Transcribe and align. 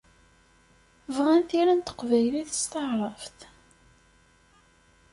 Bɣan 1.15 1.41
tira 1.49 1.73
n 1.75 1.81
teqbaylit 1.81 2.51
s 2.61 2.63
taɛrabt. 2.71 3.39